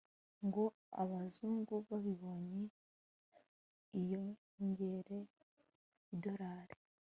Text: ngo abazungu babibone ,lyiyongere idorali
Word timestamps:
ngo 0.45 0.63
abazungu 1.01 1.75
babibone 1.87 2.61
,lyiyongere 3.91 5.19
idorali 6.15 6.75